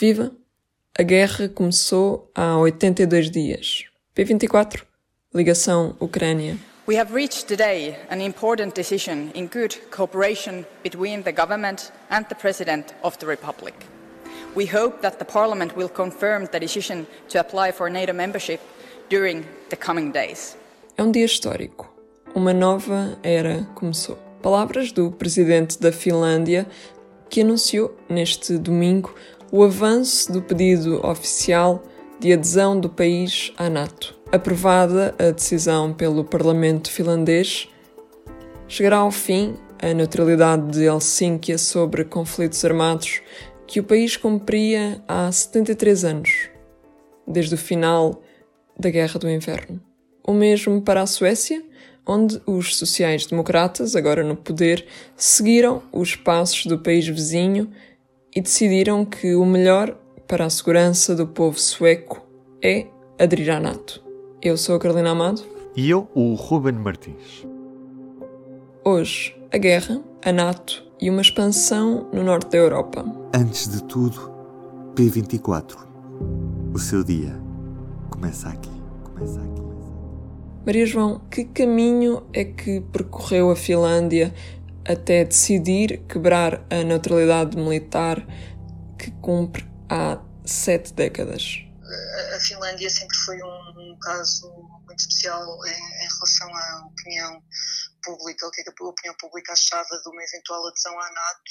[0.00, 0.32] Viva!
[0.98, 3.84] A guerra começou há 82 dias.
[4.16, 4.80] P24,
[5.34, 6.56] ligação Ucrânia.
[6.88, 12.34] We have reached today an important decision in good cooperation between the government and the
[12.34, 13.74] President of the Republic.
[14.56, 18.60] We hope that the Parliament will confirm the decision to apply for NATO membership
[19.10, 20.56] during the coming days.
[20.96, 21.94] É um dia histórico.
[22.34, 24.16] Uma nova era começou.
[24.40, 26.66] Palavras do presidente da Finlândia,
[27.28, 29.14] que anunciou neste domingo
[29.52, 31.82] o avanço do pedido oficial
[32.20, 34.14] de adesão do país à NATO.
[34.30, 37.68] Aprovada a decisão pelo Parlamento finlandês,
[38.68, 43.22] chegará ao fim a neutralidade de Helsínquia sobre conflitos armados
[43.66, 46.48] que o país cumpria há 73 anos,
[47.26, 48.22] desde o final
[48.78, 49.80] da Guerra do Inverno.
[50.24, 51.62] O mesmo para a Suécia,
[52.06, 57.70] onde os sociais-democratas, agora no poder, seguiram os passos do país vizinho
[58.34, 62.22] e decidiram que o melhor para a segurança do povo sueco
[62.62, 62.86] é
[63.18, 64.02] aderir à NATO.
[64.40, 65.42] Eu sou a Carolina Amado.
[65.76, 67.46] E eu, o Ruben Martins.
[68.84, 73.04] Hoje, a guerra, a NATO e uma expansão no norte da Europa.
[73.34, 74.32] Antes de tudo,
[74.94, 75.76] P24.
[76.72, 77.36] O seu dia
[78.10, 78.70] começa aqui.
[79.04, 79.62] Começa aqui.
[80.64, 84.32] Maria João, que caminho é que percorreu a Finlândia
[84.90, 88.18] até decidir quebrar a neutralidade militar
[88.98, 91.64] que cumpre há sete décadas?
[92.36, 94.48] A Finlândia sempre foi um, um caso
[94.86, 97.42] muito especial em, em, relação à opinião
[98.02, 101.50] pública, o que, é que a opinião pública achava de uma eventual adesão à NATO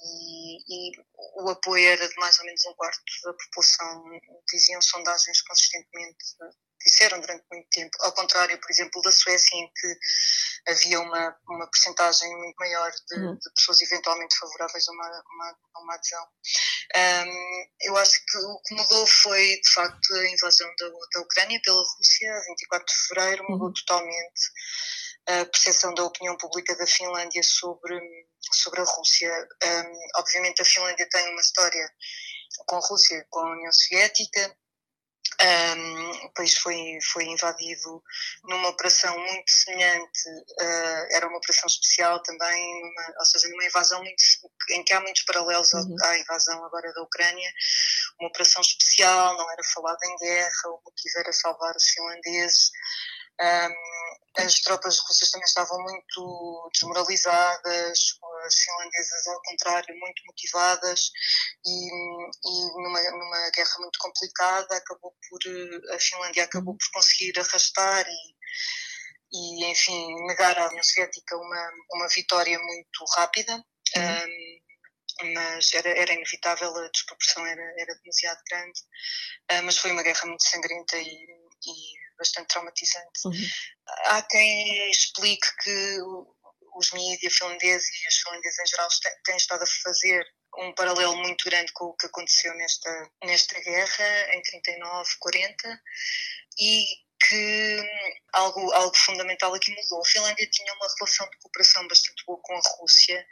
[0.00, 0.92] e, e,
[1.42, 4.04] o apoio era de mais ou menos um quarto da população,
[4.52, 6.24] diziam sondagens consistentemente
[6.84, 9.98] disseram durante muito tempo, ao contrário, por exemplo, da Suécia, em que
[10.68, 13.34] havia uma, uma percentagem muito maior de, uhum.
[13.34, 16.26] de pessoas eventualmente favoráveis a uma, uma, a uma adesão.
[16.96, 21.60] Um, eu acho que o que mudou foi, de facto, a invasão da, da Ucrânia
[21.64, 23.74] pela Rússia, 24 de fevereiro, mudou uhum.
[23.74, 24.40] totalmente
[25.28, 27.98] a percepção da opinião pública da Finlândia sobre,
[28.52, 29.30] sobre a Rússia.
[29.64, 31.88] Um, obviamente, a Finlândia tem uma história
[32.66, 34.56] com a Rússia, com a União Soviética,
[35.42, 38.02] um, o país foi, foi invadido
[38.44, 42.82] numa operação muito semelhante, uh, era uma operação especial também,
[43.18, 44.22] ou seja, numa invasão muito,
[44.70, 45.96] em que há muitos paralelos uhum.
[46.02, 47.50] à invasão agora da Ucrânia,
[48.20, 52.70] uma operação especial, não era falado em guerra, o motivo era salvar os finlandeses.
[53.40, 53.90] Um,
[54.36, 57.98] as tropas russas também estavam muito desmoralizadas,
[58.46, 61.10] as finlandesas, ao contrário, muito motivadas
[61.64, 68.06] e, e numa, numa guerra muito complicada, acabou por, a Finlândia acabou por conseguir arrastar
[68.06, 68.36] e,
[69.32, 73.52] e enfim, negar à União Soviética uma, uma vitória muito rápida.
[73.96, 74.02] Uhum.
[74.02, 74.60] Um,
[75.34, 78.80] mas era, era inevitável, a desproporção era, era demasiado grande,
[79.52, 83.20] uh, mas foi uma guerra muito sangrenta e, e bastante traumatizante.
[83.24, 83.48] Uhum.
[84.06, 85.98] Há quem explique que
[86.76, 88.88] os mídias finlandeses e as finlandesas em geral
[89.24, 90.24] têm estado a fazer
[90.58, 95.82] um paralelo muito grande com o que aconteceu nesta, nesta guerra em 39, 40
[96.58, 96.84] e
[97.28, 97.82] que
[98.32, 100.00] algo, algo fundamental aqui mudou.
[100.00, 103.26] A Finlândia tinha uma relação de cooperação bastante boa com a Rússia,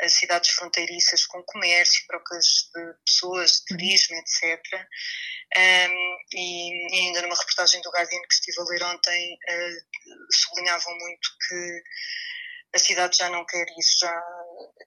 [0.00, 4.60] as cidades fronteiriças com comércio, trocas de pessoas, de turismo, etc.
[5.56, 10.98] Um, e, e, ainda numa reportagem do Guardian que estive a ler ontem, uh, sublinhavam
[10.98, 11.82] muito que
[12.74, 14.22] a cidade já não quer isso, já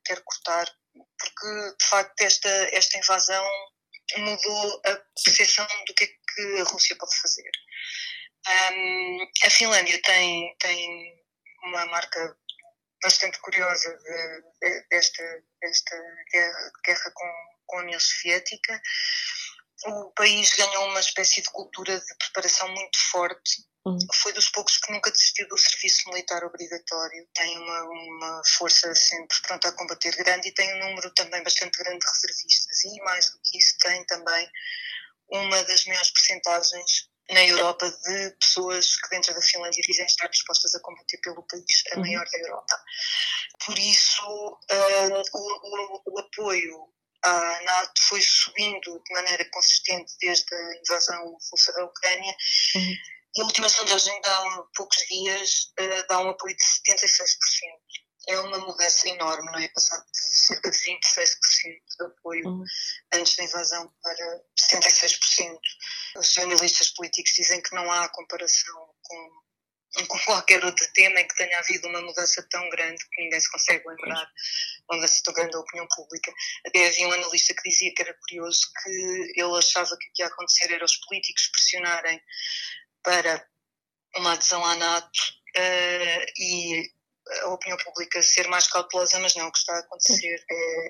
[0.06, 3.46] quer cortar, porque de facto esta, esta invasão
[4.18, 7.52] mudou a percepção do que é que a Rússia pode fazer.
[8.48, 11.26] Um, a Finlândia tem, tem
[11.64, 12.38] uma marca
[13.06, 15.24] bastante curiosa de, de, desta,
[15.62, 15.96] desta
[16.32, 17.34] guerra, guerra com,
[17.68, 18.82] com a União Soviética.
[19.86, 24.00] O país ganhou uma espécie de cultura de preparação muito forte Uhum.
[24.16, 27.28] Foi dos poucos que nunca desistiu do serviço militar obrigatório.
[27.36, 31.78] Tem uma, uma força sempre pronta a combater grande e tem um número também bastante
[31.78, 32.84] grande de reservistas.
[32.84, 34.50] E mais do que isso, tem também
[35.30, 40.76] uma das maiores percentagens na Europa de pessoas que dentro da Finlândia dizem estar dispostas
[40.76, 42.02] a combater pelo país, a uhum.
[42.02, 42.84] maior da Europa.
[43.66, 46.88] Por isso, uh, o, o, o, apoio
[47.24, 52.36] à NATO foi subindo de maneira consistente desde a invasão russa da Ucrânia.
[52.76, 52.96] Uhum
[53.38, 57.36] a última sondagem dá um, poucos dias uh, dá um apoio de 76%.
[58.28, 59.68] É uma mudança enorme, não é?
[59.70, 61.28] Passar de cerca de 26%
[61.98, 62.64] de apoio uhum.
[63.14, 65.60] antes da invasão para 76%.
[66.18, 69.46] Os analistas políticos dizem que não há comparação com
[70.08, 73.50] com qualquer outro tema em que tenha havido uma mudança tão grande que ninguém se
[73.50, 74.30] consegue lembrar,
[74.90, 76.34] uma mudança tão grande da opinião pública.
[76.68, 78.90] Até havia um analista que dizia que era curioso que
[79.36, 82.22] ele achava que o que ia acontecer era os políticos pressionarem
[83.02, 83.48] para
[84.18, 85.20] uma adesão à NATO
[85.58, 86.92] uh, e
[87.44, 90.88] a opinião pública ser mais cautelosa, mas não, o que está a acontecer é,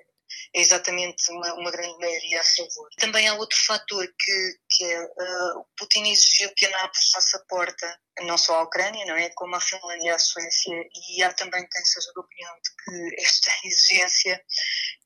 [0.55, 2.89] é exatamente uma, uma, grande maioria a favor.
[2.97, 7.39] Também há outro fator que, que é, uh, Putin exigiu que a NATO fechasse a
[7.47, 11.33] porta não só à Ucrânia, não é, como à Finlândia e à Suécia, e há
[11.33, 14.41] também quem seja da opinião de que esta exigência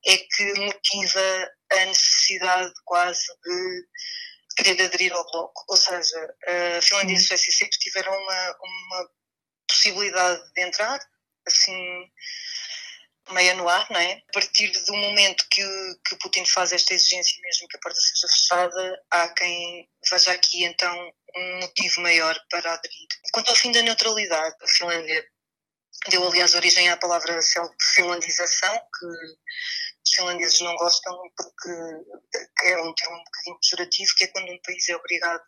[0.06, 3.88] é que motiva a necessidade quase de
[4.58, 5.66] querer aderir ao bloco.
[5.68, 6.36] Ou seja,
[6.78, 9.10] a Finlândia e a Suécia sempre tiveram uma, uma
[9.68, 11.00] possibilidade de entrar,
[11.50, 12.12] assim,
[13.32, 14.14] meio no ar, não é?
[14.14, 15.64] A partir do momento que,
[16.08, 20.64] que Putin faz esta exigência, mesmo que a porta seja fechada, há quem veja aqui
[20.64, 23.08] então um motivo maior para aderir.
[23.32, 25.26] Quanto ao fim da neutralidade, a Finlândia
[26.10, 27.40] deu aliás origem à palavra
[27.96, 31.70] finlandização, que os finlandeses não gostam porque
[32.64, 35.44] é um termo um bocadinho pejorativo, que é quando um país é obrigado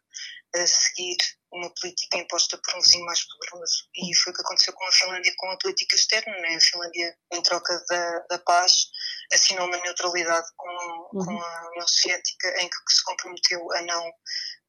[0.56, 1.18] a seguir
[1.52, 3.90] uma política imposta por um vizinho mais poderoso.
[3.96, 6.34] E foi o que aconteceu com a Finlândia com a política externa.
[6.40, 6.56] Né?
[6.56, 8.88] A Finlândia, em troca da, da paz,
[9.34, 10.70] assinou uma neutralidade com,
[11.14, 11.26] uhum.
[11.26, 14.14] com a União Soviética, em que se comprometeu a não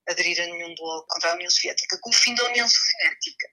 [0.08, 1.98] aderir a nenhum bloco contra a União Soviética.
[2.00, 3.48] Com o fim da União Soviética,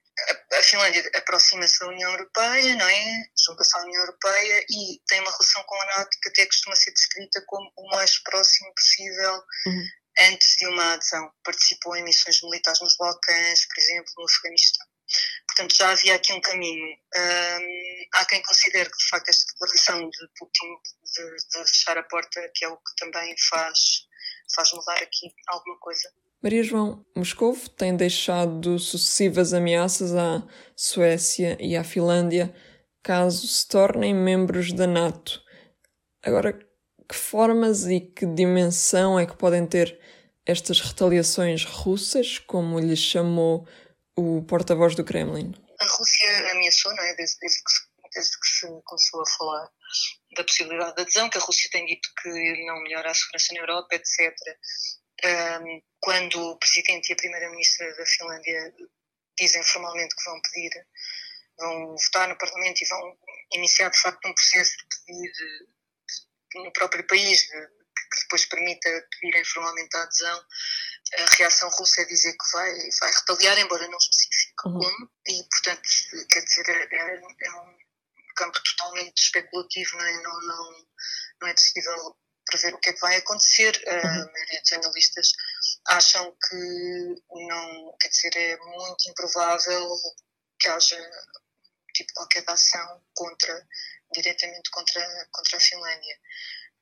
[0.52, 3.24] a, a Finlândia aproxima-se da União Europeia, não é?
[3.46, 6.92] Junta-se à União Europeia e tem uma relação com a NATO que até costuma ser
[6.92, 11.30] descrita como o mais próximo possível uhum antes de uma adesão.
[11.44, 14.86] Participou em missões militares nos Balcãs, por exemplo, no Afeganistão.
[15.48, 16.96] Portanto, já havia aqui um caminho.
[18.14, 20.68] Há quem considere que, de facto, esta declaração de Putin
[21.16, 24.06] de, de, fechar a porta, que é o que também faz,
[24.54, 26.08] faz mudar aqui alguma coisa.
[26.42, 30.42] Maria João, Moscou tem deixado sucessivas ameaças à
[30.74, 32.54] Suécia e à Finlândia
[33.02, 35.42] caso se tornem membros da NATO.
[36.22, 36.52] Agora,
[37.08, 39.98] que formas e que dimensão é que podem ter
[40.50, 43.66] estas retaliações russas, como lhe chamou
[44.16, 45.54] o porta-voz do Kremlin?
[45.78, 47.14] A Rússia ameaçou, não é?
[47.14, 49.70] Desde, desde, que, desde que se começou a falar
[50.36, 53.60] da possibilidade de adesão, que a Rússia tem dito que não melhora a segurança na
[53.60, 54.34] Europa, etc.
[55.24, 58.74] Um, quando o presidente e a primeira-ministra da Finlândia
[59.38, 60.70] dizem formalmente que vão pedir,
[61.58, 63.16] vão votar no Parlamento e vão
[63.52, 65.32] iniciar de facto um processo de pedir
[66.54, 67.48] no próprio país,
[68.10, 70.44] que depois permita pedirem formalmente a adesão,
[71.18, 74.78] a reação russa é dizer que vai, vai retaliar, embora não especifique uhum.
[74.78, 75.88] como, e portanto,
[76.30, 77.78] quer dizer, é, é, é um
[78.36, 80.86] campo totalmente especulativo, não é, não, não,
[81.42, 82.16] não é possível
[82.46, 83.82] prever o que é que vai acontecer.
[83.86, 84.22] Uhum.
[84.22, 85.32] A maioria dos analistas
[85.88, 89.88] acham que não, quer dizer, é muito improvável
[90.58, 91.10] que haja
[91.94, 93.66] tipo qualquer ação contra
[94.12, 96.18] diretamente contra, contra a Finlândia.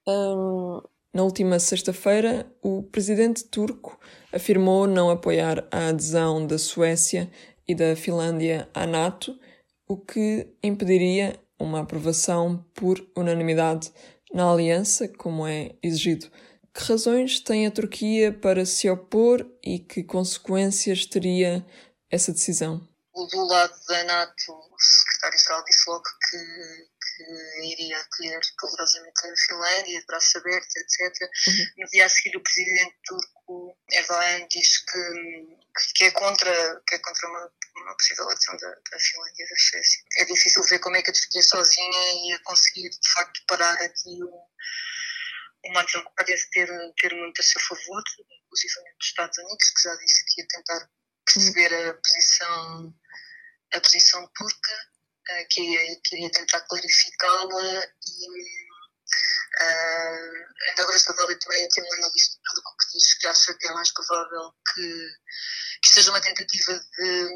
[0.07, 0.81] Um,
[1.19, 3.99] na última sexta-feira, o presidente turco
[4.33, 7.29] afirmou não apoiar a adesão da Suécia
[7.67, 9.37] e da Finlândia à NATO,
[9.89, 13.93] o que impediria uma aprovação por unanimidade
[14.33, 16.31] na aliança, como é exigido.
[16.73, 21.67] Que razões tem a Turquia para se opor e que consequências teria
[22.09, 22.81] essa decisão?
[23.13, 26.37] Do lado da NATO, o secretário-geral disse logo que
[27.19, 31.31] que iria acolher calorosamente a Finlândia, de braços abertos, etc.
[31.49, 31.67] Uhum.
[31.79, 35.59] No dia a seguir, o presidente turco Erdogan diz que,
[35.97, 39.57] que é contra, que é contra uma, uma possível adesão da, da Finlândia e da
[39.57, 40.05] Suécia.
[40.19, 44.23] É difícil ver como é que a Turquia sozinha ia conseguir, de facto, parar aqui
[44.23, 44.49] o,
[45.65, 46.69] uma adesão que parece ter,
[47.01, 48.03] ter muito a seu favor,
[48.45, 50.91] inclusive dos Estados Unidos, que já disse que ia tentar
[51.25, 52.95] perceber a posição,
[53.75, 54.98] a posição turca
[55.51, 58.29] que queria tentar clarificá-la e
[59.61, 63.67] uh, ainda agora estava ali também tem um analista do que diz que acha que
[63.67, 65.09] é mais provável que,
[65.83, 67.29] que seja uma tentativa de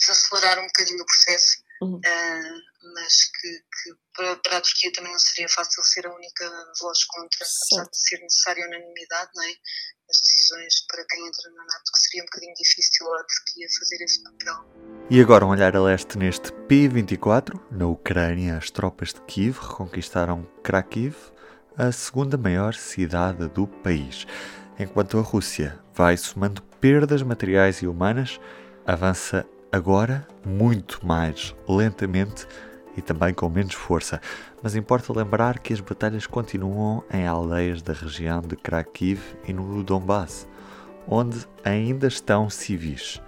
[0.00, 1.96] desacelerar um bocadinho o processo, uhum.
[1.96, 6.72] uh, mas que, que para, para, a Turquia também não seria fácil ser a única
[6.80, 9.54] voz contra, apesar de ser necessária unanimidade, não é?
[10.10, 14.02] As decisões para quem entra na NATO, que seria um bocadinho difícil a Turquia fazer
[14.02, 14.64] esse papel.
[15.10, 17.60] E agora um olhar a leste neste P-24.
[17.70, 21.14] Na Ucrânia, as tropas de Kiev reconquistaram Kharkiv,
[21.76, 24.26] a segunda maior cidade do país.
[24.78, 28.40] Enquanto a Rússia vai somando perdas materiais e humanas,
[28.86, 32.46] avança agora muito mais lentamente
[32.98, 34.20] e também com menos força.
[34.60, 39.84] Mas importa lembrar que as batalhas continuam em aldeias da região de Kharkiv e no
[39.84, 40.48] Donbass,
[41.06, 43.22] onde ainda estão civis.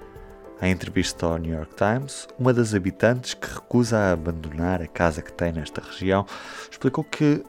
[0.60, 5.32] Em entrevista ao New York Times, uma das habitantes que recusa abandonar a casa que
[5.32, 6.26] tem nesta região
[6.70, 7.42] explicou que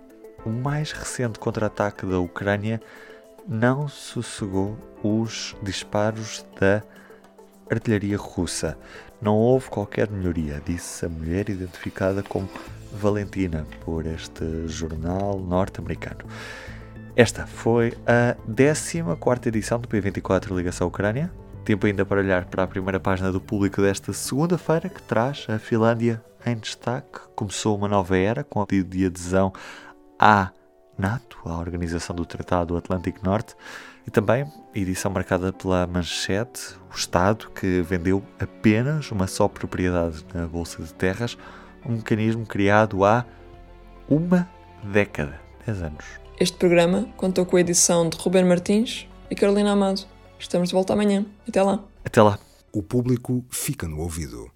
[0.45, 2.79] o mais recente contra-ataque da Ucrânia
[3.47, 6.83] não sossegou os disparos da
[7.71, 8.77] artilharia russa.
[9.21, 12.49] Não houve qualquer melhoria, disse a mulher identificada como
[12.91, 16.25] Valentina por este jornal norte-americano.
[17.15, 21.31] Esta foi a 14 edição do P24 Ligação Ucrânia.
[21.63, 25.59] Tempo ainda para olhar para a primeira página do público desta segunda-feira, que traz a
[25.59, 27.19] Finlândia em destaque.
[27.35, 29.53] Começou uma nova era com o pedido de adesão
[30.19, 30.49] à
[30.97, 33.55] NATO, a Organização do Tratado do Atlântico Norte,
[34.05, 40.47] e também edição marcada pela manchete, o Estado que vendeu apenas uma só propriedade na
[40.47, 41.37] Bolsa de Terras,
[41.85, 43.25] um mecanismo criado há
[44.09, 44.49] uma
[44.83, 46.05] década, 10 anos.
[46.39, 50.01] Este programa contou com a edição de Ruben Martins e Carolina Amado.
[50.39, 51.25] Estamos de volta amanhã.
[51.47, 51.83] Até lá.
[52.03, 52.39] Até lá.
[52.73, 54.49] O público fica no ouvido.